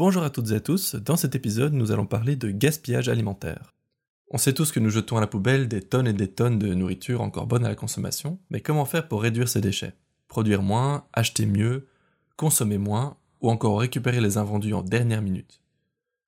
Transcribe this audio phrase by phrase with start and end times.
[0.00, 3.74] Bonjour à toutes et à tous, dans cet épisode nous allons parler de gaspillage alimentaire.
[4.30, 6.72] On sait tous que nous jetons à la poubelle des tonnes et des tonnes de
[6.72, 9.92] nourriture encore bonne à la consommation, mais comment faire pour réduire ces déchets?
[10.26, 11.86] Produire moins, acheter mieux,
[12.38, 15.60] consommer moins, ou encore récupérer les invendus en dernière minute?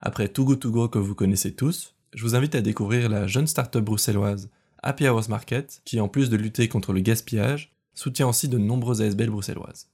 [0.03, 3.83] Après Too Good que vous connaissez tous, je vous invite à découvrir la jeune start-up
[3.83, 4.51] bruxelloise
[4.83, 9.01] Happy Hours Market, qui en plus de lutter contre le gaspillage, soutient aussi de nombreuses
[9.01, 9.89] ASBL bruxelloises.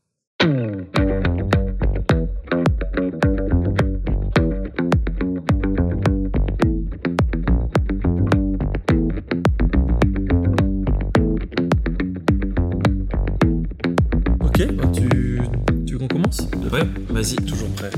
[17.18, 17.90] Vas-y, toujours prêt.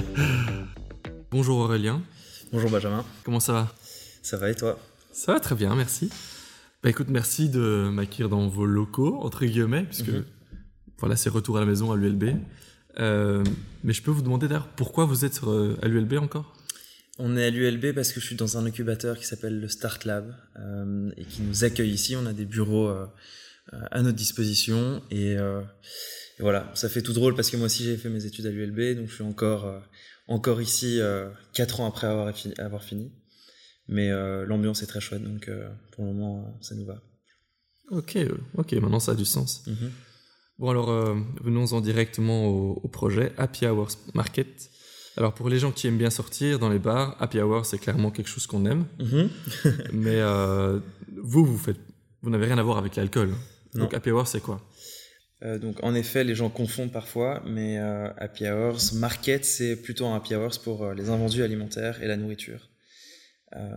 [1.30, 2.02] Bonjour Aurélien.
[2.50, 3.04] Bonjour Benjamin.
[3.22, 3.74] Comment ça va?
[4.22, 4.76] Ça va et toi?
[5.12, 6.10] Ça va très bien, merci.
[6.82, 10.24] Bah écoute, merci de m'accueillir dans vos locaux, entre guillemets, puisque mhm.
[10.98, 12.40] voilà, c'est retour à la maison à l'ULB.
[12.98, 13.44] Euh,
[13.84, 16.56] mais je peux vous demander d'ailleurs pourquoi vous êtes euh, à l'ULB encore?
[17.20, 20.06] On est à l'ULB parce que je suis dans un incubateur qui s'appelle le Start
[20.06, 22.16] Lab euh, et qui nous accueille ici.
[22.16, 22.92] On a des bureaux
[23.70, 25.36] à notre disposition et
[26.38, 28.96] voilà, ça fait tout drôle parce que moi aussi j'ai fait mes études à l'ULB,
[28.96, 29.78] donc je suis encore, euh,
[30.28, 32.54] encore ici euh, 4 ans après avoir fini.
[32.58, 33.12] Avoir fini.
[33.88, 35.50] Mais euh, l'ambiance est très chouette, donc
[35.92, 37.02] pour le moment ça nous va.
[37.90, 38.16] Ok,
[38.56, 39.64] ok, maintenant ça a du sens.
[39.66, 39.90] Mhm.
[40.58, 40.90] Bon alors
[41.42, 44.70] venons-en directement au, projet Happy Hours Market.
[45.16, 48.10] Alors pour les gens qui aiment bien sortir dans les bars, Happy Hours c'est clairement
[48.10, 48.86] quelque chose qu'on aime.
[48.98, 49.28] Mhm.
[49.92, 50.22] Mais
[51.16, 51.80] vous, vous faites,
[52.22, 53.34] vous n'avez rien à voir avec l'alcool.
[53.74, 54.62] Donc Happy Hours c'est quoi?
[55.44, 60.06] Euh, donc en effet, les gens confondent parfois, mais euh, Happy Hours Market, c'est plutôt
[60.06, 62.68] un Happy Hours pour euh, les invendus alimentaires et la nourriture.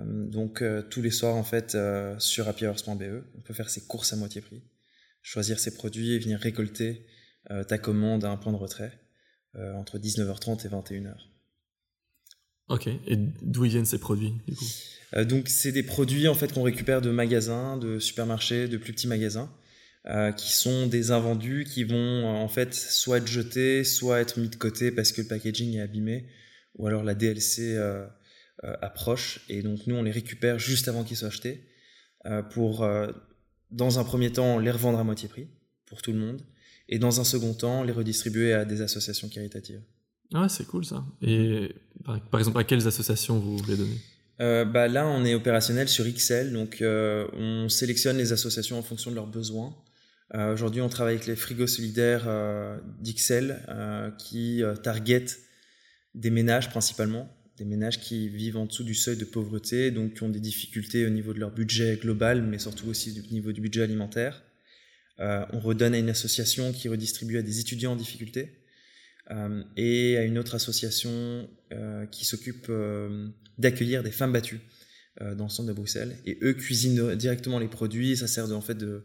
[0.05, 1.77] donc tous les soirs en fait
[2.17, 4.63] sur happyhours.be, on peut faire ses courses à moitié prix,
[5.21, 7.05] choisir ses produits et venir récolter
[7.67, 8.93] ta commande à un point de retrait
[9.53, 11.15] entre 19h30 et 21h.
[12.69, 14.65] Ok, et d'où viennent ces produits du coup?
[15.25, 19.09] Donc c'est des produits en fait qu'on récupère de magasins, de supermarchés, de plus petits
[19.09, 19.51] magasins.
[20.07, 24.39] Euh, qui sont des invendus qui vont euh, en fait soit être jetés, soit être
[24.39, 26.27] mis de côté parce que le packaging est abîmé,
[26.75, 28.05] ou alors la DLC euh,
[28.83, 31.67] approche, et donc nous on les récupère juste avant qu'ils soient achetés,
[32.51, 32.87] pour
[33.71, 35.47] dans un premier temps les revendre à moitié prix
[35.87, 36.41] pour tout le monde,
[36.87, 39.81] et dans un second temps les redistribuer à des associations caritatives.
[40.33, 41.03] Ah c'est cool ça.
[41.21, 43.97] Et par, exemple, à quelles associations vous les donnez
[44.65, 49.15] bah là, on est opérationnel sur XL, donc on sélectionne les associations en fonction de
[49.15, 49.75] leurs besoins.
[50.35, 55.39] Euh, aujourd'hui, on travaille avec les frigos solidaires euh, d'XL euh, qui targetent
[56.13, 60.23] des ménages principalement, des ménages qui vivent en dessous du seuil de pauvreté, donc qui
[60.23, 63.61] ont des difficultés au niveau de leur budget global, mais surtout aussi au niveau du
[63.61, 64.43] budget alimentaire.
[65.19, 68.61] on redonne à une association qui redistribue à des étudiants en difficulté
[69.77, 71.49] et à une autre association
[72.11, 72.71] qui s'occupe
[73.57, 74.61] d'accueillir des femmes battues
[75.19, 76.15] dans le centre de Bruxelles.
[76.25, 78.15] Et eux cuisinent directement les produits.
[78.15, 79.03] Ça sert de, en fait de,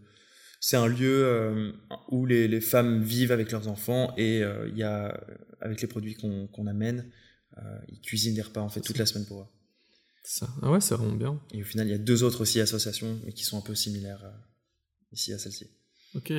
[0.60, 1.72] c'est un lieu euh,
[2.10, 5.18] où les, femmes vivent avec leurs enfants et euh, il y a,
[5.60, 7.10] avec les produits qu'on amène,
[7.56, 9.46] euh, ils cuisinent des repas en fait toute la semaine pour eux.
[10.22, 10.48] Ça.
[10.62, 11.40] Ah ouais, ça rend bien.
[11.54, 13.74] Et au final, il y a deux autres aussi associations, mais qui sont un peu
[13.74, 14.22] similaires
[15.12, 15.66] ici à celle-ci.
[16.14, 16.32] Ok.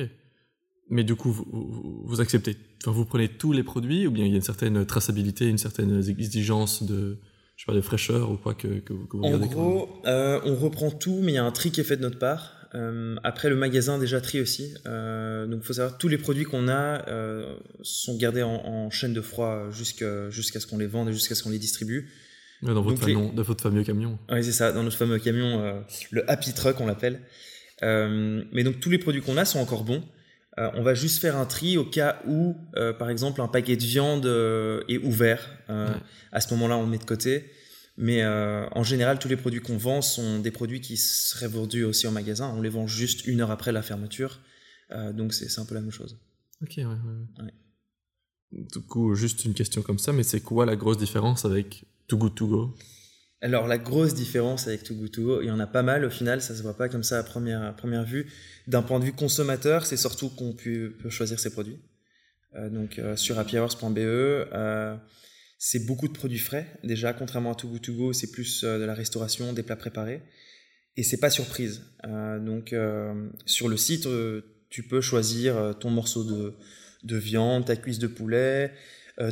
[0.88, 4.34] Mais du coup, vous, acceptez, enfin, vous prenez tous les produits ou bien il y
[4.34, 7.18] a une certaine traçabilité, une certaine exigence de,
[7.56, 10.90] je sais pas, de fraîcheur ou quoi que, que, vous regardez En gros, on reprend
[10.92, 12.61] tout, mais il y a un tri qui est fait de notre part.
[12.74, 14.74] Euh, après, le magasin déjà tri aussi.
[14.86, 19.12] Euh, donc, il faut savoir tous les produits qu'on a euh, sont gardés en, chaîne
[19.12, 22.10] de froid jusqu'à ce qu'on les vende et jusqu'à ce qu'on les distribue.
[22.62, 24.18] dans, votre dans votre fameux camion.
[24.30, 27.20] Oui, c'est ça, dans notre fameux camion, le Happy Truck, on l'appelle.
[27.82, 30.02] mais donc, tous les produits qu'on a sont encore bons.
[30.56, 32.56] on va juste faire un tri au cas où,
[32.98, 34.26] par exemple, un paquet de viande
[34.88, 35.50] est ouvert.
[36.32, 37.50] À ce moment-là, on le met de côté.
[38.02, 41.84] Mais euh, en général, tous les produits qu'on vend sont des produits qui seraient vendus
[41.84, 42.52] aussi en magasin.
[42.56, 44.40] On les vend juste une heure après la fermeture.
[44.90, 46.18] Euh, donc c'est un peu la même chose.
[46.64, 47.52] Ok, ouais, ouais.
[48.50, 52.18] Du coup, juste une question comme ça, mais c'est quoi la grosse différence avec Too
[52.18, 52.76] Good To Go?
[53.40, 56.04] Alors, la grosse différence avec Too Good To Go, il y en a pas mal
[56.04, 58.26] au final, ça se voit pas comme ça à première, à première vue.
[58.66, 61.78] D'un point de vue consommateur, c'est surtout qu'on peut, peut, choisir ses produits.
[62.56, 64.98] Euh, donc, sur happyhours.be,
[65.64, 66.66] c'est beaucoup de produits frais.
[66.82, 69.76] Déjà, contrairement à Too Good To Go, c'est plus euh, de la restauration, des plats
[69.76, 70.20] préparés.
[70.96, 71.82] Et c'est pas surprise.
[72.04, 74.08] Euh, donc, euh, sur le site,
[74.70, 76.54] tu peux choisir ton morceau de,
[77.04, 78.72] de, viande, ta cuisse de poulet,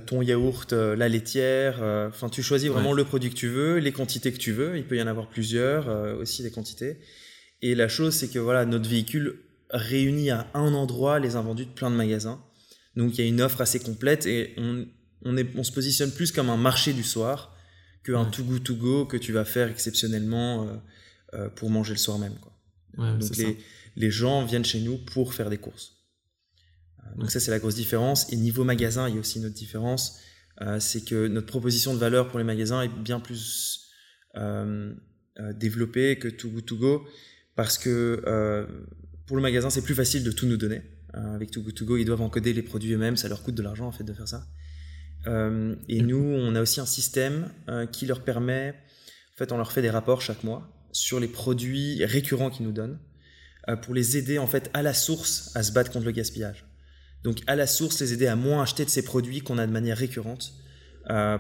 [0.07, 1.83] ton yaourt, la laitière.
[2.09, 4.77] Enfin, tu choisis vraiment le produit que tu veux, les quantités que tu veux.
[4.77, 6.99] Il peut y en avoir plusieurs, aussi des quantités.
[7.61, 9.41] Et la chose, c'est que voilà, notre véhicule
[9.71, 12.41] réunit à un endroit les invendus de plein de magasins.
[12.95, 14.87] Donc, il y a une offre assez complète et on
[15.25, 17.57] on, est, on se positionne plus comme un marché du soir
[18.05, 18.31] qu'un Ouais.
[18.31, 20.77] to go to go que tu vas faire exceptionnellement euh,
[21.35, 22.35] euh, pour manger le soir même.
[22.41, 22.53] Quoi.
[22.99, 23.59] Ouais, donc les,
[23.97, 25.97] les gens viennent chez nous pour faire des courses.
[27.01, 27.31] Euh, donc Ouais.
[27.31, 28.33] ça c'est la grosse différence.
[28.33, 30.19] Et niveau magasin, il y a aussi une autre différence,
[30.79, 33.91] c'est que notre proposition de valeur pour les magasins est bien plus
[35.55, 37.09] développée que Too Good To Go
[37.57, 38.67] parce que
[39.27, 40.83] pour le magasin c'est plus facile de tout nous donner.
[41.13, 43.63] Avec Too Good To Go, ils doivent encoder les produits eux-mêmes, ça leur coûte de
[43.63, 44.47] l'argent en fait de faire ça.
[45.27, 48.71] Euh, et nous, on a aussi un système euh, qui leur permet,
[49.35, 52.73] en fait, on leur fait des rapports chaque mois sur les produits récurrents qu'ils nous
[52.73, 52.99] donnent
[53.69, 56.67] euh, pour les aider en fait à la source à se battre contre le gaspillage.
[57.23, 59.73] Donc à la source, les aider à moins acheter de ces produits qu'on a de
[59.73, 60.55] manière récurrente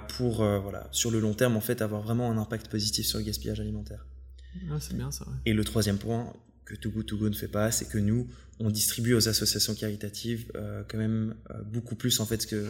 [0.08, 3.24] pour voilà sur le long terme en fait avoir vraiment un impact positif sur le
[3.24, 4.04] gaspillage alimentaire.
[4.68, 5.24] Ouais, c'est bien ça.
[5.26, 5.34] ouais.
[5.46, 6.34] Et le troisième point
[6.64, 8.28] que Too Good To Go ne fait pas, c'est que nous,
[8.58, 10.52] on distribue aux associations caritatives
[10.88, 11.34] quand même
[11.64, 12.66] beaucoup plus en fait que,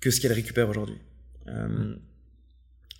[0.00, 0.98] que ce qu'elles récupèrent aujourd'hui.
[1.48, 1.94] Euh,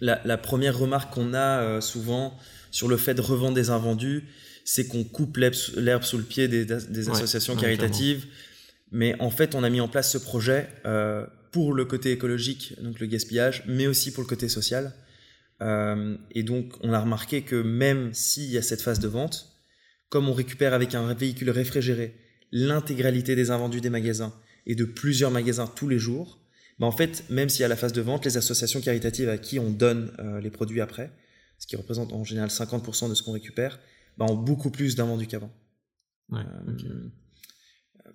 [0.01, 2.37] la, la première remarque qu'on a euh, souvent
[2.71, 4.25] sur le fait de revendre des invendus,
[4.65, 6.71] c'est qu'on coupe l'herbe sous- le pied des,
[7.09, 8.27] associations ouais, caritatives.
[8.93, 12.75] Mais en fait, on a mis en place ce projet euh, pour le côté écologique,
[12.83, 14.93] donc le gaspillage, mais aussi pour le côté social.
[16.35, 19.57] Et donc, on a remarqué que même s'il y a cette phase de vente,
[20.11, 22.15] comme on récupère avec un véhicule réfrigéré
[22.53, 24.35] l'intégralité des invendus des magasins
[24.67, 26.39] et de plusieurs magasins tous les jours,
[26.79, 29.39] bah en fait, même s'il y a la phase de vente, les associations caritatives à
[29.39, 31.11] qui on donne euh, les produits après,
[31.59, 33.79] ce qui représente en général 50% de ce qu'on récupère,
[34.19, 35.53] bah ont beaucoup plus d'invendus qu'avant.
[36.31, 36.85] Ouais, Euh, ok.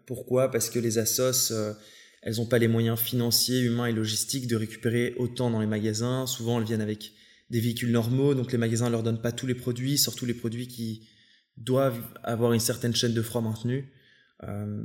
[0.06, 0.52] Pourquoi?
[0.52, 1.74] Parce que les assos, euh,
[2.22, 6.28] elles n'ont pas les moyens financiers, humains et logistiques de récupérer autant dans les magasins.
[6.28, 7.14] Souvent, elles viennent avec
[7.50, 10.34] des véhicules normaux, donc les magasins ne leur donnent pas tous les produits, surtout les
[10.34, 11.08] produits qui
[11.58, 13.92] doivent avoir une certaine chaîne de froid maintenue.
[14.44, 14.82] Euh,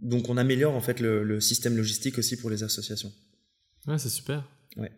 [0.00, 3.12] donc, on améliore en fait le, le système logistique aussi pour les associations.
[3.86, 4.48] Ouais, c'est super.
[4.76, 4.90] Ouais.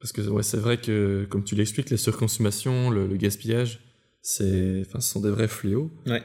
[0.00, 3.80] Parce que ouais, c'est vrai que, comme tu l'expliques, les surconsommations, le, le gaspillage,
[4.22, 5.90] c'est, enfin, ce sont des vrais fléaux.
[6.06, 6.22] Ouais.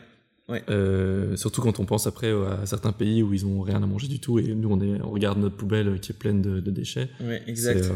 [0.69, 4.07] Euh, surtout quand on pense après à certains pays où ils ont rien à manger
[4.07, 6.69] du tout et nous on, est, on regarde notre poubelle qui est pleine de, de
[6.69, 7.09] déchets.
[7.21, 7.83] Ouais, exact.
[7.83, 7.95] C'est, euh,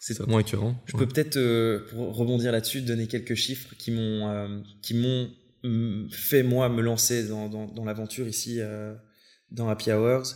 [0.00, 0.80] C'est- c'est vraiment écœurant.
[0.86, 5.28] Je peux peut-être, euh, pour rebondir là-dessus, donner quelques chiffres qui m'ont euh, qui m'ont
[6.10, 8.94] fait, moi, me lancer dans, dans, dans l'aventure ici, euh,
[9.50, 10.26] dans Happy Hours.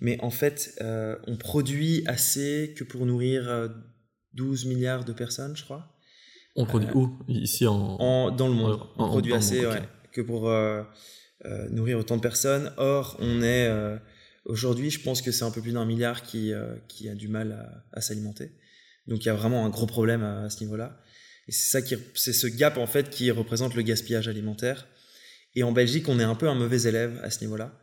[0.00, 3.68] Mais en fait, euh, on produit assez que pour nourrir euh,
[4.34, 5.96] 12 milliards de personnes, je crois,
[6.56, 7.18] On le produit Euh, où?
[7.28, 7.96] Ici en.
[8.00, 8.80] en, dans le monde.
[8.96, 9.82] En- on produit assez monde, ouais,
[10.12, 10.82] que pour euh,
[11.46, 12.72] euh, nourrir autant de personnes.
[12.76, 13.66] Or, on est...
[13.68, 13.96] euh,
[14.44, 17.26] Aujourd'hui, je pense que c'est un peu plus d'un milliard qui, euh, qui a du
[17.26, 17.50] mal
[17.92, 18.52] à, à s'alimenter.
[19.08, 21.00] Donc il y a vraiment un gros problème à, à ce niveau-là.
[21.48, 24.88] Et c'est ça qui, c'est ce gap en fait qui représente le gaspillage alimentaire.
[25.54, 27.78] Et en Belgique, on est un peu un mauvais élève à ce niveau-là.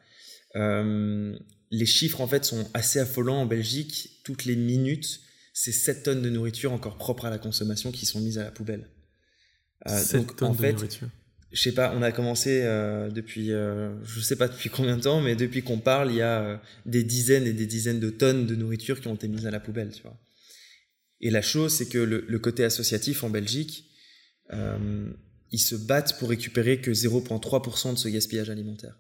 [0.56, 1.36] Euh,
[1.72, 4.20] les chiffres en fait sont assez affolants en Belgique.
[4.24, 5.22] Toutes les minutes,
[5.54, 8.52] c'est 7 tonnes de nourriture encore propre à la consommation qui sont mises à la
[8.52, 8.88] poubelle.
[9.90, 11.10] Euh, 7 donc tonnes en de fait, nourriture.
[11.52, 15.02] je sais pas, on a commencé euh, depuis, euh, je sais pas depuis combien de
[15.02, 18.46] temps, mais depuis qu'on parle, il y a des dizaines et des dizaines de tonnes
[18.46, 20.18] de nourriture qui ont été mises à la poubelle, tu vois.
[21.24, 23.90] Et la chose, c'est que le, le côté associatif en Belgique,
[24.52, 25.10] euh,
[25.52, 29.00] ils se battent pour récupérer que 0,3% de ce gaspillage alimentaire.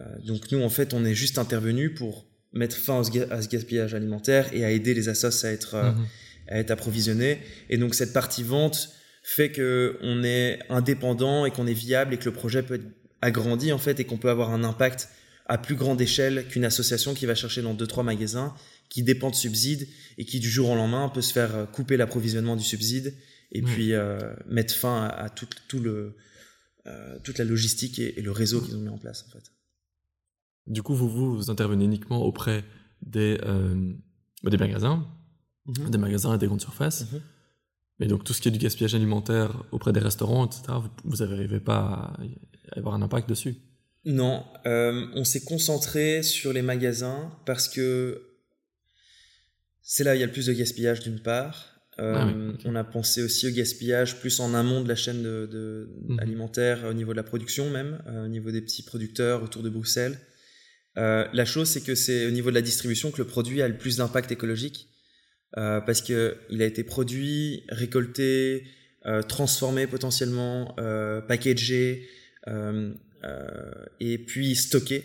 [0.00, 3.04] Euh, donc nous, en fait, on est juste intervenu pour mettre fin à
[3.42, 6.06] ce, gaspillage alimentaire et à aider les assos à être, euh, Mhm.
[6.48, 7.40] à être approvisionné.
[7.70, 8.90] Et donc cette partie vente
[9.22, 12.86] fait que on est indépendant et qu'on est viable et que le projet peut être
[13.22, 15.08] agrandi en fait et qu'on peut avoir un impact
[15.46, 18.54] à plus grande échelle qu'une association qui va chercher dans deux trois magasins
[18.88, 19.88] qui dépend de subsides
[20.18, 23.14] et qui du jour au lendemain peut se faire euh, couper l'approvisionnement du subside
[23.52, 23.70] et Ouais.
[23.72, 26.16] puis euh, mettre fin à, à tout, tout le
[26.86, 29.44] euh, toute la logistique et, et le réseau qu'ils ont mis en place en fait.
[30.66, 32.64] Du coup, vous, vous, vous intervenez uniquement auprès
[33.02, 33.92] des, euh,
[34.44, 35.06] des magasins,
[35.66, 37.10] des magasins et des grandes surfaces.
[37.12, 37.20] Mhm.
[38.00, 40.62] Mais donc, tout ce qui est du gaspillage alimentaire auprès des restaurants, etc.,
[41.04, 42.16] vous n'arrivez pas à
[42.72, 43.56] à avoir un impact dessus?
[44.06, 48.22] Non, euh, on s'est concentré sur les magasins parce que
[49.84, 51.70] c'est là où il y a le plus de gaspillage d'une part.
[52.00, 52.54] Euh, Ah oui.
[52.64, 56.18] On a pensé aussi au gaspillage plus en amont de la chaîne de, de- Mhm.
[56.18, 59.68] alimentaire, au niveau de la production même, euh, au niveau des petits producteurs autour de
[59.70, 60.18] Bruxelles.
[60.96, 63.68] Euh, la chose, c'est que c'est au niveau de la distribution que le produit a
[63.68, 64.88] le plus d'impact écologique
[65.86, 68.64] parce que il a été produit, récolté,
[69.28, 70.74] transformé potentiellement,
[71.28, 72.08] packagé,
[74.00, 75.02] et puis stocké.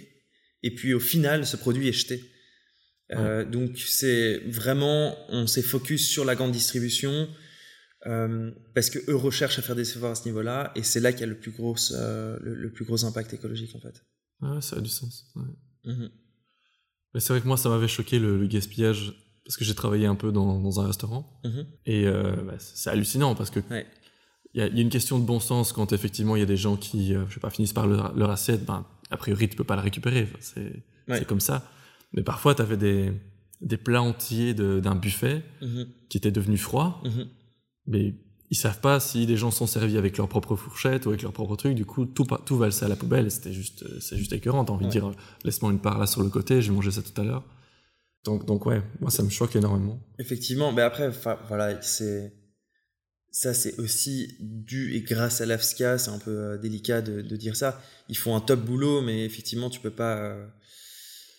[0.63, 2.23] Et puis au final, ce produit est jeté.
[3.11, 7.27] Euh, donc c'est vraiment, on s'est focus sur la grande distribution
[8.05, 11.11] euh, parce que eux recherchent à faire des efforts à ce niveau-là, et c'est là
[11.11, 14.03] qu'il y a le plus gros, euh, le, le plus gros impact écologique en fait.
[14.41, 15.25] Ah, ça a du sens.
[15.35, 15.43] ouais.
[15.85, 16.09] Mhm.
[17.15, 19.13] c'est vrai que moi, ça m'avait choqué le, gaspillage
[19.45, 21.41] parce que j'ai travaillé un peu dans, un restaurant.
[21.43, 21.65] Mhm.
[21.85, 23.59] Et bah, c'est hallucinant parce que
[24.53, 26.75] il y, a une question de bon sens quand effectivement il y a des gens
[26.75, 28.65] qui, je sais pas, finissent par leur, leur assiette.
[28.65, 30.27] Ben, a priori, tu peux pas la récupérer.
[30.39, 31.69] C'est comme ça.
[32.13, 33.11] Mais parfois, tu avais des,
[33.61, 35.87] des plats entiers d'un buffet mhm.
[36.09, 37.01] qui étaient devenus froids.
[37.03, 37.27] Mhm.
[37.87, 38.15] Mais
[38.51, 41.33] ils savent pas si les gens sont servis avec leur propre fourchette ou avec leur
[41.33, 41.75] propre truc.
[41.75, 43.29] Du coup, tout, tout valse à la poubelle.
[43.29, 44.65] C'était juste, c'est juste écœurant.
[44.65, 45.11] T'as envie de dire,
[45.43, 47.43] laisse-moi une part là sur le côté, j'ai mangé ça tout à l'heure.
[48.25, 49.99] Donc, donc ouais, moi ça me choque énormément.
[50.17, 51.09] Effectivement, mais après,
[51.47, 52.33] voilà, c'est
[53.31, 55.97] ça, c'est aussi dû et grâce à l'AFSCA.
[55.97, 57.81] C'est un peu euh, délicat de, de, dire ça.
[58.09, 60.17] Ils font un top boulot, mais effectivement, tu peux pas.
[60.17, 60.47] Euh,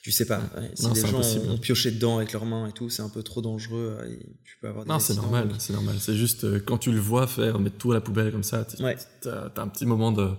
[0.03, 0.41] tu sais pas.
[0.75, 3.43] Si les gens ont, pioché dedans avec leurs mains et tout, c'est un peu trop
[3.43, 3.99] dangereux.
[4.01, 5.97] Euh, tu peux avoir des Non, c'est normal, c'est normal.
[6.01, 8.65] C'est juste euh, quand tu le vois faire, mettre tout à la poubelle comme ça,
[8.65, 8.83] tu
[9.29, 10.31] as, un petit moment de.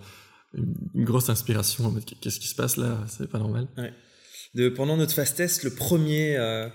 [0.53, 1.93] Une, grosse inspiration.
[2.19, 3.05] Qu'est-ce qui se passe là?
[3.07, 3.67] C'est pas normal.
[4.55, 6.37] De, pendant notre fast test, le premier.
[6.37, 6.67] Euh,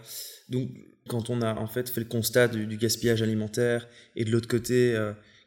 [0.49, 0.71] donc,
[1.09, 4.97] quand on a en fait fait le constat du, gaspillage alimentaire et de l'autre côté,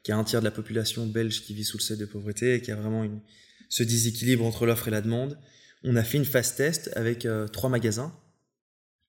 [0.04, 2.06] qu'il y a un tiers de la population belge qui vit sous le seuil de
[2.06, 3.20] pauvreté et qu'il y a vraiment une,
[3.68, 5.38] ce déséquilibre entre l'offre et la demande
[5.84, 8.14] on a fait une phase test avec euh, trois magasins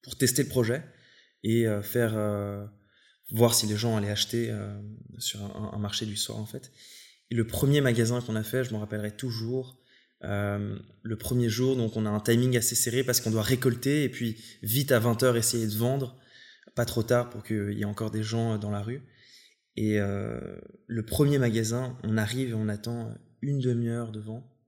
[0.03, 0.85] pour tester le projet
[1.43, 2.65] et euh, faire euh,
[3.33, 4.53] voir si les gens allaient acheter
[5.19, 6.73] sur un, marché du soir en fait.
[7.31, 9.79] Et le premier magasin qu'on a fait, je m'en rappellerai toujours,
[10.21, 14.09] le premier jour, donc on a un timing assez serré parce qu'on doit récolter et
[14.09, 16.21] puis vite à 20h essayer de vendre,
[16.75, 19.01] pas trop tard pour qu'il y ait encore des gens dans la rue.
[19.77, 24.60] Et le premier magasin, on arrive et on attend une demi-heure devant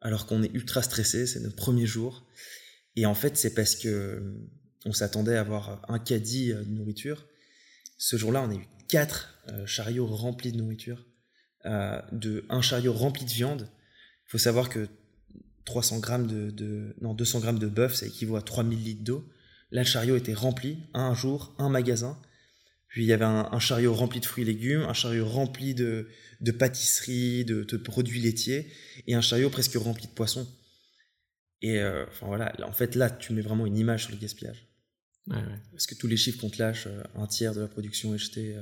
[0.00, 2.26] alors qu'on est ultra stressé, c'est notre premier jour.
[2.96, 4.22] Et en fait, c'est parce que
[4.84, 7.26] on s'attendait à avoir un caddie euh, de nourriture.
[7.96, 11.04] Ce jour-là, on a eu quatre euh, chariots remplis de nourriture,
[11.66, 13.68] euh, de un chariot rempli de viande.
[14.26, 14.88] Il faut savoir que
[15.64, 19.28] 300 grammes de, non 200 grammes de bœuf, ça équivaut à 3000 litres d'eau.
[19.70, 22.18] Là, le chariot était rempli, un jour, un magasin.
[22.88, 26.08] Puis il y avait un, chariot rempli de fruits et légumes, un chariot rempli de,
[26.40, 28.66] de pâtisseries, de, produits laitiers,
[29.06, 30.48] et un chariot presque rempli de poissons.
[31.60, 34.64] Et euh, enfin voilà, en fait là, tu mets vraiment une image sur le gaspillage.
[35.72, 38.18] Parce que tous les chiffres qu'on te lâche, euh, un tiers de la production est
[38.18, 38.56] jeté,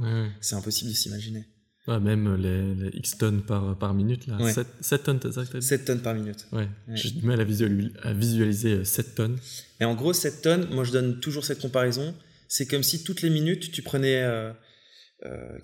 [0.00, 1.44] euh, c'est impossible de s'imaginer.
[1.86, 4.38] même les, X tonnes par, par minute, là.
[4.80, 6.46] 7, tonnes, t'as ça 7 tonnes par minute.
[6.52, 6.66] Ouais.
[6.94, 9.38] J'ai du mal à visualiser 7 tonnes.
[9.80, 12.14] Et en gros, 7 tonnes, moi je donne toujours cette comparaison
[12.48, 14.52] c'est comme si toutes les minutes, tu prenais euh,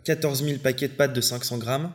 [0.04, 1.92] 14 euh, 000 paquets de pâtes de 500 grammes,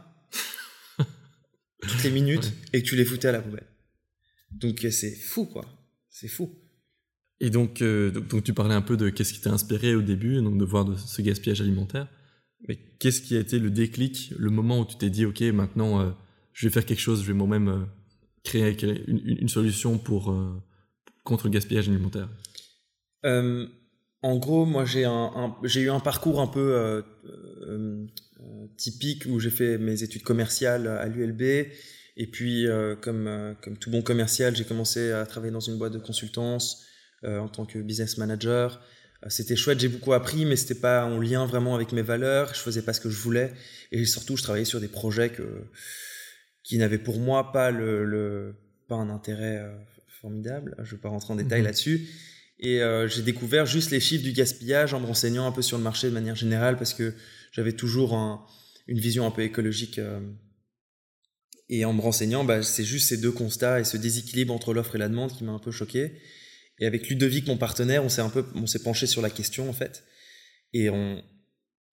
[1.81, 3.67] toutes les minutes, et que tu les foutais à la poubelle.
[4.51, 5.65] Donc euh, c'est fou, quoi.
[6.09, 6.59] C'est fou.
[7.39, 10.41] Et donc, euh, donc, tu parlais un peu de qu'est-ce qui t'a inspiré au début,
[10.41, 12.07] donc de voir de ce gaspillage alimentaire.
[12.67, 16.13] Mais qu'est-ce qui a été le déclic, le moment où tu t'es dit, ok, maintenant,
[16.51, 17.87] je vais faire quelque chose, je vais moi-même
[18.43, 18.75] créer
[19.07, 20.35] une, une, solution pour
[21.23, 22.27] contre le gaspillage alimentaire?
[24.21, 27.01] En gros, moi j'ai un, j'ai eu un parcours un peu euh,
[27.67, 28.05] euh,
[28.75, 33.89] typique où j'ai fait mes études commerciales à l'ULB et puis euh, comme comme tout
[33.89, 36.85] bon commercial, j'ai commencé à travailler dans une boîte de consultance
[37.23, 38.81] en tant que business manager.
[39.27, 42.53] C'était chouette, j'ai beaucoup appris, mais c'était pas en lien vraiment avec mes valeurs.
[42.53, 43.51] Je faisais pas ce que je voulais
[43.91, 45.65] et surtout je travaillais sur des projets que
[46.63, 48.55] qui n'avaient pour moi pas le, le
[48.87, 49.65] pas un intérêt
[50.07, 50.75] formidable.
[50.83, 52.09] Je vais pas rentrer en détail mmh là-dessus
[52.59, 55.77] et euh, j'ai découvert juste les chiffres du gaspillage en me renseignant un peu sur
[55.77, 57.13] le marché de manière générale parce que
[57.51, 58.13] j'avais toujours
[58.87, 59.97] une vision un peu écologique.
[59.97, 60.19] Euh,
[61.69, 64.95] et en me renseignant, bah, c'est juste ces deux constats et ce déséquilibre entre l'offre
[64.95, 66.13] et la demande qui m'a un peu choqué.
[66.79, 69.69] Et avec Ludovic, mon partenaire, on s'est un peu, on s'est penché sur la question
[69.69, 70.03] en fait,
[70.73, 71.21] et on,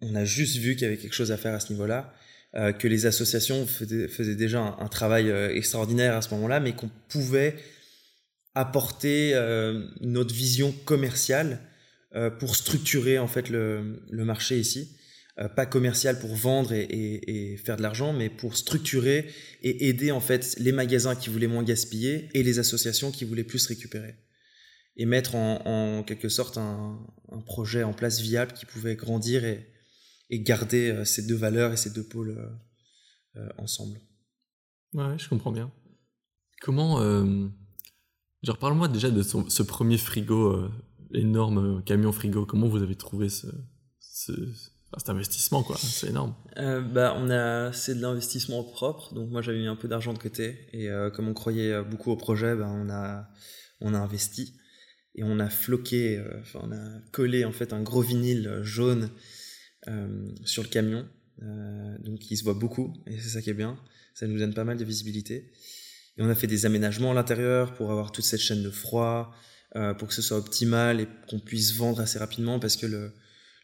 [0.00, 2.14] on a juste vu qu'il y avait quelque chose à faire à ce niveau-là,
[2.54, 6.90] euh, que les associations faisaient, déjà un, un travail extraordinaire à ce moment-là, mais qu'on
[7.08, 7.56] pouvait
[8.57, 11.61] apporter euh, notre vision commerciale
[12.15, 14.97] euh, pour structurer en fait le, marché ici.
[15.39, 19.31] Euh, pas commercial pour vendre et, faire de l'argent, mais pour structurer
[19.63, 23.45] et aider en fait les magasins qui voulaient moins gaspiller et les associations qui voulaient
[23.45, 24.15] plus récupérer.
[24.97, 26.99] Et mettre en, quelque sorte un,
[27.45, 29.67] projet en place viable qui pouvait grandir et,
[30.31, 32.35] garder ces deux valeurs et ces deux pôles
[33.59, 34.01] ensemble.
[34.95, 35.71] Ouais, je comprends bien.
[36.63, 36.99] Comment
[38.47, 40.71] Genre, parle-moi déjà de ce premier frigo, euh,
[41.12, 42.47] énorme euh, camion frigo.
[42.47, 43.49] Comment vous avez trouvé ce,
[43.99, 45.76] cet investissement, quoi?
[45.76, 46.33] C'est énorme.
[46.57, 49.12] Euh, bah, c'est de l'investissement propre.
[49.15, 50.69] Donc, moi, j'avais mis un peu d'argent de côté.
[50.73, 53.29] Et comme on croyait beaucoup au projet, bah, on, a,
[53.81, 54.55] on a investi.
[55.17, 59.11] Et on a floqué, enfin, on a collé en fait un gros vinyle jaune
[60.45, 61.05] sur le camion.
[61.99, 62.95] donc, il se voit beaucoup.
[63.09, 63.76] Et c'est ça qui est bien.
[64.15, 65.50] Ça nous donne pas mal de visibilité.
[66.18, 69.35] Et on a fait des aménagements à l'intérieur pour avoir toute cette chaîne de froid.
[69.99, 73.12] pour que ce soit optimal et qu'on puisse vendre assez rapidement parce que le,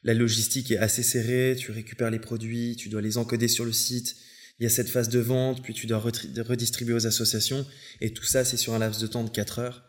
[0.04, 3.72] la logistique est assez serrée, tu récupères les produits, tu dois les encoder sur le
[3.72, 4.16] site,
[4.58, 7.64] il y a cette phase de vente, puis tu dois redistribuer aux associations,
[8.00, 9.84] et tout ça c'est sur un laps de temps de 4 heures.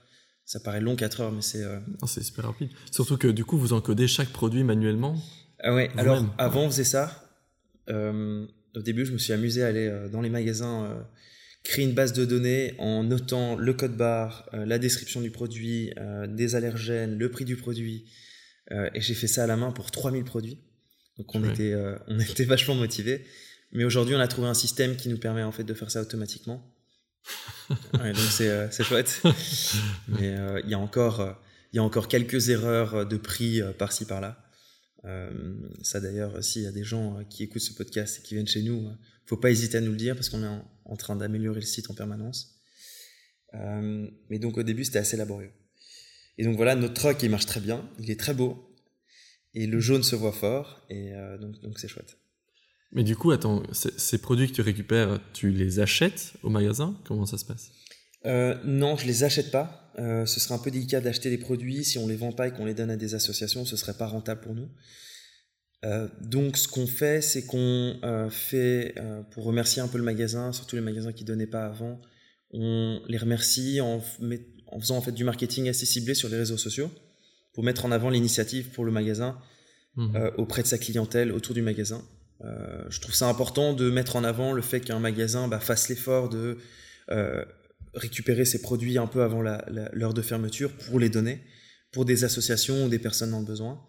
[0.46, 1.64] Ça paraît long 4 heures, mais c'est...
[1.64, 1.80] Euh...
[2.06, 2.70] C'est super rapide.
[2.92, 5.16] Surtout que du coup vous encodez chaque produit manuellement.
[5.60, 7.30] Ah ouais, alors avant on faisait ça.
[7.90, 11.02] Euh, au début je me suis amusé à aller euh, dans les magasins euh,
[11.64, 15.92] créer une base de données en notant le code barre, la description du produit,
[16.28, 18.06] des allergènes, le prix du produit,
[18.72, 20.60] euh, et j'ai fait ça à la main pour 3000 produits.
[21.18, 23.26] Donc on, était, euh, on était vachement motivés.
[23.72, 26.02] Mais aujourd'hui, on a trouvé un système qui nous permet en fait de faire ça
[26.02, 26.70] automatiquement.
[27.94, 29.22] donc c'est euh, chouette.
[30.08, 31.38] Mais il y a encore
[31.72, 34.38] il y a encore quelques erreurs de prix par-ci par-là.
[35.82, 38.62] ça d'ailleurs, s'il y a des gens qui écoutent ce podcast et qui viennent chez
[38.62, 38.92] nous,
[39.26, 41.66] faut pas hésiter à nous le dire parce qu'on est en, en train d'améliorer le
[41.66, 42.60] site en permanence.
[44.30, 45.52] mais donc au début, c'était assez laborieux.
[46.38, 48.76] Et donc voilà, notre truck, il marche très bien, il est très beau,
[49.54, 52.18] et le jaune se voit fort, et euh, donc donc c'est chouette.
[52.92, 56.96] Mais du coup, attends, ces produits que tu récupères, tu les achètes au magasin?
[57.06, 57.72] Comment ça se passe?
[58.26, 59.92] Euh, Non, je les achète pas.
[59.98, 62.52] Euh, ce serait un peu délicat d'acheter des produits si on les vend pas et
[62.52, 64.70] qu'on les donne à des associations, ce serait pas rentable pour nous.
[66.22, 68.00] Donc, ce qu'on fait, c'est qu'on
[68.30, 68.96] fait,
[69.32, 72.00] pour remercier un peu le magasin, surtout les magasins qui donnaient pas avant,
[72.52, 74.02] on les remercie en,
[74.68, 76.92] en faisant en fait du marketing assez ciblé sur les réseaux sociaux
[77.54, 79.38] pour mettre en avant l'initiative pour le magasin
[80.00, 82.04] euh, auprès de sa clientèle autour du magasin.
[82.44, 85.88] Euh, je trouve ça important de mettre en avant le fait qu'un magasin bah, fasse
[85.88, 86.58] l'effort de
[87.12, 87.46] euh,
[87.94, 91.42] récupérer ses produits un peu avant l'heure de fermeture pour les donner
[91.92, 93.80] pour des associations ou des personnes dans le besoin.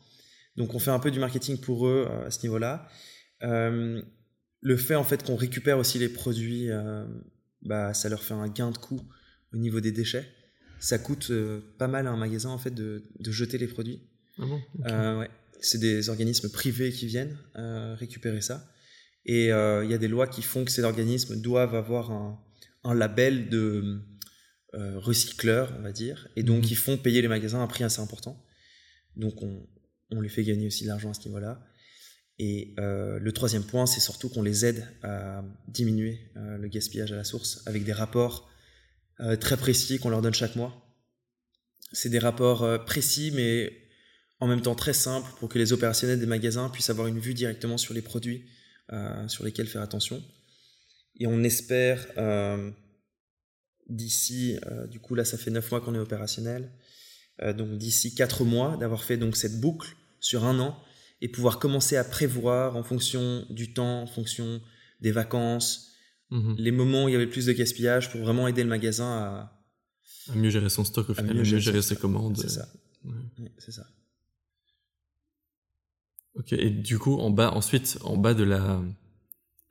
[0.57, 2.89] Donc on fait un peu du marketing pour eux à ce niveau-là.
[3.41, 6.69] le fait en fait qu'on récupère aussi les produits,
[7.63, 9.01] bah, ça leur fait un gain de coût
[9.53, 10.27] au niveau des déchets
[10.85, 14.03] ça coûte euh, pas mal à un magasin en fait de, jeter les produits.
[14.39, 15.31] Ah bon euh, ouais.
[15.61, 18.71] C'est des organismes privés qui viennent euh, récupérer ça.
[19.25, 23.49] Et il y a des lois qui font que ces organismes doivent avoir un, label
[23.49, 24.03] de
[24.75, 26.29] recycleur, on va dire.
[26.37, 26.69] Et donc, mhm.
[26.71, 28.45] ils font payer les magasins un prix assez important.
[29.17, 29.67] Donc, on,
[30.17, 31.61] on les fait gagner aussi de l'argent à ce niveau-là.
[32.39, 37.23] Et le troisième point, c'est surtout qu'on les aide à diminuer le gaspillage à la
[37.23, 38.51] source avec des rapports
[39.21, 40.75] euh, très précis qu'on leur donne chaque mois.
[41.93, 43.73] C'est des rapports euh, précis, mais
[44.41, 47.35] en même temps très simples pour que les opérationnels des magasins puissent avoir une vue
[47.35, 48.45] directement sur les produits
[48.93, 50.23] euh, sur lesquels faire attention.
[51.21, 52.05] Et on espère
[53.89, 54.59] d'ici,
[54.91, 56.73] du coup là ça fait 9 mois qu'on est opérationnel,
[57.57, 60.77] donc d'ici 4 mois d'avoir fait donc cette boucle sur un an
[61.21, 64.61] et pouvoir commencer à prévoir en fonction du temps, en fonction
[65.01, 65.91] des vacances,
[66.31, 66.55] Mhm.
[66.59, 69.63] les moments où il y avait plus de gaspillage pour vraiment aider le magasin à,
[70.33, 72.39] à mieux gérer son stock au final, à mieux, gérer, ses commandes.
[72.39, 72.67] C'est ça.
[73.59, 73.87] c'est ça.
[76.35, 78.83] Ok, et du coup, en bas, ensuite, en bas de la,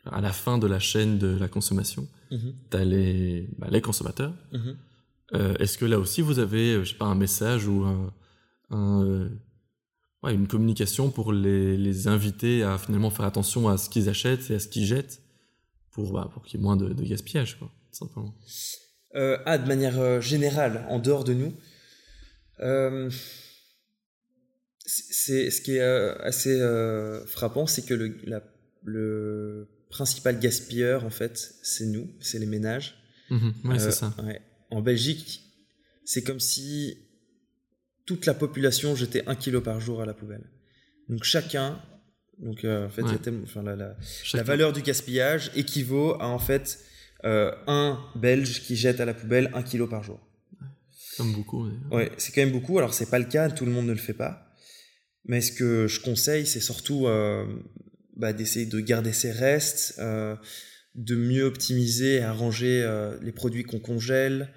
[0.06, 2.54] à la fin de la chaîne de la consommation, mhm.
[2.70, 4.34] tu as les, bah, les consommateurs.
[4.54, 4.78] Mhm.
[5.34, 8.14] Euh, est-ce que là aussi vous avez, euh, je sais pas, un message ou un,
[8.72, 9.28] euh,
[10.24, 14.50] ouais, une communication pour les, les inviter à finalement faire attention à ce qu'ils achètent
[14.50, 15.22] et à ce qu'ils jettent
[15.92, 18.36] pour, bah, pour qu'il y ait moins de, gaspillage, quoi, simplement.
[19.16, 21.54] Euh, ah, de manière euh, générale, en dehors de nous,
[22.62, 23.10] euh,
[24.86, 26.60] c'est ce qui est assez
[27.28, 28.18] frappant, c'est que le,
[28.84, 32.96] le principal gaspilleur, en fait, c'est nous, c'est les ménages.
[33.32, 34.14] Ouais, c'est ça.
[34.70, 35.44] En Belgique,
[36.06, 36.98] c'est comme si
[38.06, 40.50] toute la population jetait un kilo par jour à la poubelle.
[41.10, 41.82] Donc chacun
[42.40, 43.04] donc, euh, en fait,
[44.34, 46.80] la, valeur du gaspillage équivaut à en fait
[47.26, 50.20] euh, un Belge qui jette à la poubelle un kilo par jour.
[51.18, 51.70] Comme beaucoup.
[51.92, 52.80] Ouais, c'est quand même beaucoup.
[52.80, 54.48] Alors, c'est pas le cas, tout le monde ne le fait pas.
[55.26, 57.46] Mais ce que je conseille, c'est surtout euh,
[58.18, 62.86] bah, d'essayer de garder ses restes, de mieux optimiser et arranger
[63.22, 64.50] les produits qu'on congèle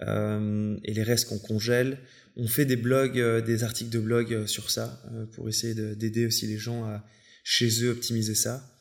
[0.00, 1.98] et les restes qu'on congèle.
[2.36, 6.58] On fait des blogs, des articles de blog sur ça pour essayer d'aider aussi les
[6.58, 7.04] gens à
[7.48, 8.76] chez eux optimiser ça.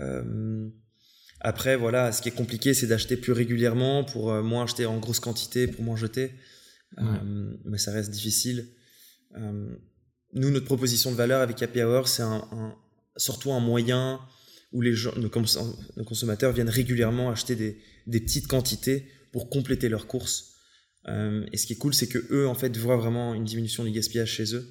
[0.00, 0.68] Euh,
[1.40, 4.98] après, voilà, ce qui est compliqué, c'est d'acheter plus régulièrement pour euh, moins acheter en
[4.98, 6.32] grosse quantité pour moins jeter.
[6.98, 8.68] Euh, mais ça reste difficile.
[9.36, 12.74] nous, notre proposition de valeur avec Happy Hour, c'est un,
[13.16, 14.20] surtout un moyen
[14.72, 15.28] où les gens, nos,
[16.04, 20.49] consommateurs viennent régulièrement acheter des, des, petites quantités pour compléter leurs courses.
[21.06, 23.90] Et ce qui est cool, c'est que eux, en fait, voient vraiment une diminution du
[23.90, 24.68] gaspillage chez eux.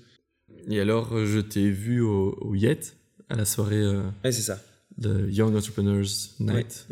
[0.68, 2.96] Et alors, je t'ai vu au, au Yet
[3.30, 4.62] à la soirée euh, c'est ça.
[4.98, 6.06] de Young Entrepreneurs
[6.40, 6.88] Night.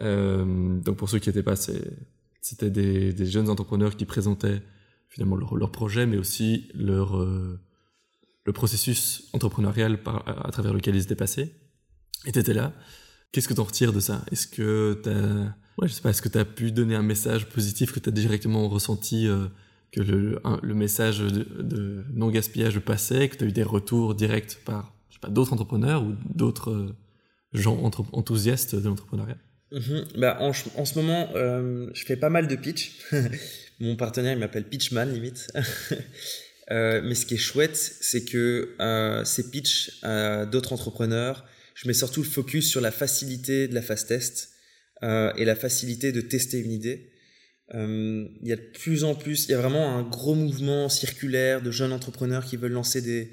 [0.00, 1.54] Euh, donc pour ceux qui n'étaient pas,
[2.40, 4.62] c'était des, des, jeunes entrepreneurs qui présentaient
[5.08, 7.16] finalement leur, projet, mais aussi leur,
[8.44, 11.54] le processus entrepreneurial à, travers lequel ils étaient passés.
[12.26, 12.72] Et tu étais là.
[13.30, 14.24] Qu'est-ce que tu en retires de ça?
[14.30, 17.02] Est-ce que tu as, ouais, je sais pas, est-ce que tu as pu donner un
[17.02, 19.28] message positif que tu as directement ressenti
[19.92, 24.94] que le, message de, non-gaspillage passait, que tu as eu des retours directs par
[25.28, 26.96] d'autres entrepreneurs ou d'autres euh,
[27.52, 27.78] gens
[28.12, 29.36] enthousiastes de l'entrepreneuriat?
[29.70, 30.04] Mhm.
[30.16, 32.92] bah, en, ce moment, euh, je fais pas mal de pitch.
[33.80, 35.50] Mon partenaire, il m'appelle Pitchman, limite.
[36.70, 41.88] euh, mais ce qui est chouette, c'est que euh, ces pitchs à d'autres entrepreneurs, je
[41.88, 44.51] mets surtout le focus sur la facilité de la fast test
[45.02, 47.12] euh, et la facilité de tester une idée.
[47.74, 50.88] Euh, il y a de plus en plus, il y a vraiment un gros mouvement
[50.88, 53.30] circulaire de jeunes entrepreneurs qui veulent lancer des,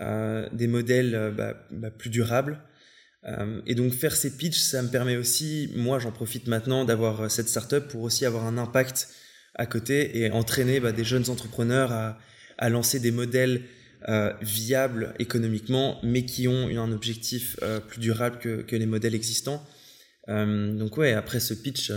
[0.00, 2.60] euh, des modèles euh, bah, bah, plus durables.
[3.66, 7.48] et donc faire ces pitchs, ça me permet aussi, moi j'en profite maintenant d'avoir cette
[7.48, 9.08] startup pour aussi avoir un impact
[9.56, 12.18] à côté et entraîner bah, des jeunes entrepreneurs à,
[12.58, 13.62] à lancer des modèles
[14.40, 17.56] viables économiquement, mais qui ont un objectif
[17.88, 19.66] plus durable que, que, les modèles existants.
[20.28, 21.92] Donc ouais, après ce pitch,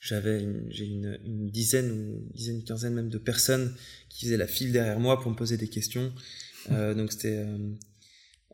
[0.00, 3.74] j'avais j'ai une, une, dizaine ou une dizaine, une quinzaine même de personnes
[4.08, 6.12] qui faisaient la file derrière moi pour me poser des questions.
[6.70, 7.58] Euh, donc c'était euh,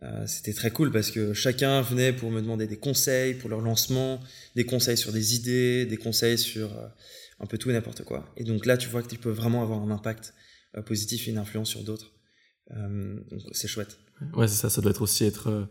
[0.03, 3.61] euh, c'était très cool parce que chacun venait pour me demander des conseils pour leur
[3.61, 4.21] lancement,
[4.57, 6.87] des conseils sur des idées, des conseils sur euh,
[7.39, 8.33] un peu tout et n'importe quoi.
[8.37, 10.33] Et donc là, tu vois que tu peux vraiment avoir un impact
[10.77, 12.13] euh, positif et une influence sur d'autres.
[12.71, 13.99] donc c'est chouette.
[14.35, 14.71] Ouais, c'est ça.
[14.71, 15.69] Ça doit être aussi être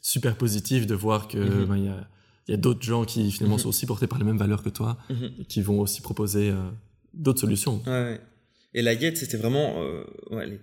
[0.00, 1.66] super positif de voir que mm-hmm.
[1.66, 2.08] ben, y a
[2.48, 3.62] il y a d'autres gens qui finalement mhm.
[3.62, 5.32] sont aussi portés par les mêmes valeurs que toi mhm.
[5.40, 6.70] et qui vont aussi proposer euh,
[7.14, 7.82] d'autres solutions.
[7.86, 8.20] Ouais,
[8.74, 10.60] Et la Yet, c'était vraiment euh, ouais,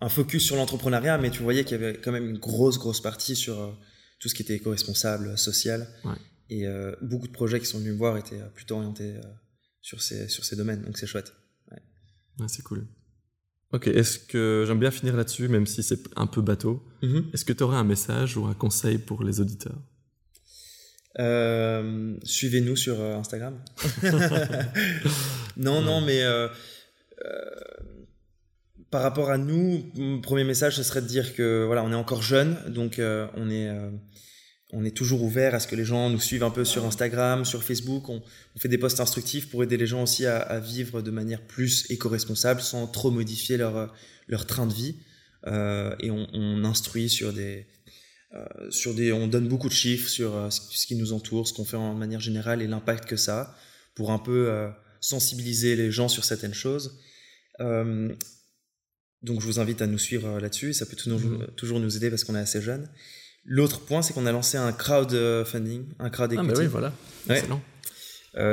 [0.00, 3.00] un focus sur l'entrepreneuriat, mais tu voyais qu'il y avait quand même une grosse, grosse
[3.00, 3.70] partie sur euh,
[4.18, 5.88] tout ce qui était éco-responsable, social.
[6.50, 6.66] Et
[7.00, 9.14] beaucoup de projets qui sont venus me voir étaient plutôt orientés
[9.80, 11.32] sur, ces, sur ces domaines, donc c'est chouette.
[11.70, 12.46] Ouais.
[12.46, 12.86] c'est cool.
[13.72, 16.84] Ok, est-ce que j'aime bien finir là-dessus, même si c'est un peu bateau.
[17.02, 17.30] Mhm.
[17.32, 19.80] Est-ce que tu aurais un message ou un conseil pour les auditeurs?
[21.18, 23.58] Euh, suivez-nous sur euh, Instagram.
[25.56, 26.48] non, non, mais euh,
[28.90, 31.96] par rapport à nous, mon premier message, ce serait de dire que voilà, on est
[31.96, 33.70] encore jeune, donc on est
[34.74, 37.44] on est toujours ouvert à ce que les gens nous suivent un peu sur Instagram,
[37.44, 38.08] sur Facebook.
[38.08, 38.22] On,
[38.56, 42.62] fait des posts instructifs pour aider les gens aussi à, vivre de manière plus éco-responsable,
[42.62, 43.94] sans trop modifier leur
[44.28, 44.96] leur train de vie.
[45.46, 47.66] et on, on, instruit sur des
[48.34, 51.52] euh, sur des, on donne beaucoup de chiffres sur euh, ce qui nous entoure, ce
[51.52, 53.56] qu'on fait en manière générale et l'impact que ça a,
[53.94, 56.98] pour un peu euh, sensibiliser les gens sur certaines choses.
[57.58, 61.46] donc je vous invite à nous suivre là-dessus, ça peut toujours, mhm.
[61.56, 62.88] toujours nous aider parce qu'on est assez jeune.
[63.44, 66.48] L'autre point, c'est qu'on a lancé un crowdfunding, un crowd equity.
[66.50, 66.92] Ah bah oui, voilà.
[67.28, 67.62] Excellent.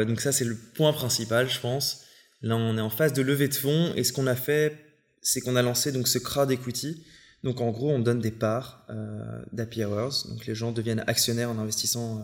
[0.05, 2.03] donc ça, c'est le point principal, je pense.
[2.41, 4.77] Là, on est en phase de levée de fonds et ce qu'on a fait,
[5.21, 7.05] c'est qu'on a lancé donc ce crowd equity
[7.43, 10.27] donc en gros, on donne des parts euh, d'Happy Hours.
[10.27, 12.23] Donc les gens deviennent actionnaires en investissant euh,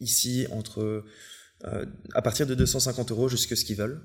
[0.00, 1.04] ici entre
[1.64, 4.00] euh, à partir de 250 euros jusqu'à ce qu'ils veulent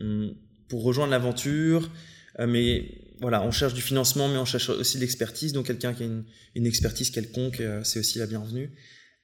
[0.00, 0.34] hum,
[0.68, 1.90] pour rejoindre l'aventure.
[2.38, 5.52] Euh, mais voilà, on cherche du financement, mais on cherche aussi de l'expertise.
[5.52, 8.70] Donc quelqu'un qui a une, une expertise quelconque, c'est aussi la bienvenue.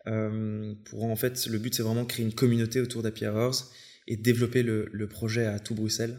[0.04, 3.70] pour en fait, le but c'est vraiment créer une communauté autour d'Happy Hours
[4.08, 6.18] et développer le, le, projet à tout Bruxelles.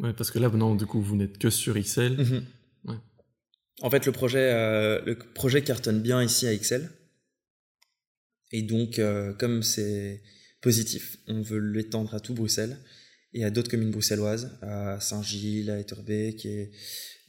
[0.00, 2.16] Ouais, parce que là, non, du coup, vous n'êtes que sur Excel.
[3.80, 6.90] En fait, le projet, euh, le projet cartonne bien ici à Excel.
[8.52, 10.22] Et donc, euh, comme c'est
[10.60, 12.78] positif, on veut l'étendre à tout Bruxelles
[13.32, 16.70] et à d'autres communes bruxelloises, à Saint-Gilles, à Etterbeek et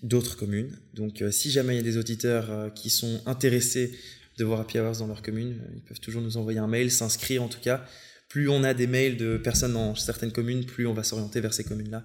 [0.04, 0.78] d'autres communes.
[0.94, 3.98] Donc, euh, si jamais il y a des auditeurs qui sont intéressés
[4.38, 7.42] de voir Happy Hours dans leur commune, ils peuvent toujours nous envoyer un mail, s'inscrire
[7.42, 7.86] en tout cas.
[8.30, 11.54] Plus on a des mails de personnes dans certaines communes, plus on va s'orienter vers
[11.56, 12.04] ces communes-là.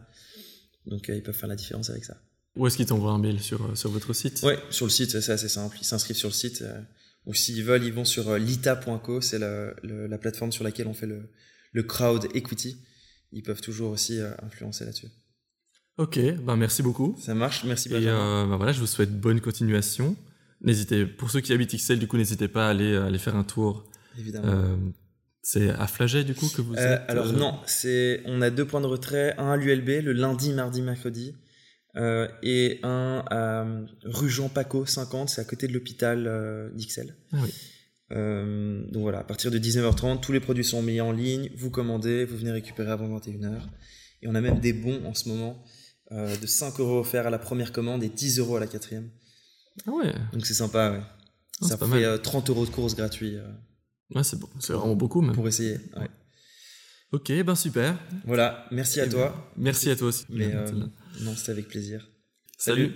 [0.87, 2.17] Donc, ils peuvent faire la différence avec ça.
[2.57, 4.41] Où est-ce qu'ils t'envoient un mail sur, euh, sur votre site?
[4.43, 5.77] Oui, sur le site, c'est assez simple.
[5.81, 6.63] Ils s'inscrivent sur le site.
[6.63, 6.81] Euh,
[7.27, 10.95] ou s'ils veulent, ils vont sur euh, lita.co, c'est la, la, plateforme sur laquelle on
[10.95, 11.31] fait le,
[11.73, 12.79] le crowd equity.
[13.33, 15.07] Ils peuvent toujours aussi influencer là-dessus.
[15.99, 17.17] Ok, ben merci beaucoup.
[17.21, 20.17] Ça marche, merci Et ben voilà, je vous souhaite bonne continuation.
[20.63, 23.45] N'hésitez, pour ceux qui habitent XL, du coup, n'hésitez pas à aller, aller faire un
[23.45, 23.89] tour.
[24.19, 24.77] Évidemment.
[25.43, 28.81] c'est à Flaget, du coup, que vous êtes Alors non, c'est, on a deux points
[28.81, 31.35] de retrait, un à l'ULB, le lundi, mardi, mercredi,
[31.97, 33.67] euh, et un à
[34.05, 37.17] rue Jean Paco 50, c'est à côté de l'hôpital euh, d'Ixelles.
[37.33, 37.53] Ah oui.
[38.13, 41.71] Euh, donc voilà, à partir de 19h30, tous les produits sont mis en ligne, vous
[41.71, 43.61] commandez, vous venez récupérer avant 21h.
[44.23, 45.63] Et on a même des bons en ce moment
[46.13, 49.11] euh, de 5 euros offerts à la première commande et 10 euros à la quatrième.
[49.87, 50.13] Ah ouais.
[50.33, 51.01] Donc c'est sympa, ouais.
[51.63, 53.37] Ah, Ça fait 30 euros de course gratuit.
[54.15, 54.49] ouais, c'est bon.
[54.59, 55.35] c'est vraiment beaucoup même.
[55.35, 56.09] Pour essayer, ouais.
[57.13, 57.99] Ok, ben super.
[58.25, 59.31] Voilà, merci à Eh toi.
[59.57, 60.25] ben, Merci à toi aussi.
[60.31, 60.53] Mais
[61.19, 62.09] non, c'est avec plaisir.
[62.57, 62.93] Salut.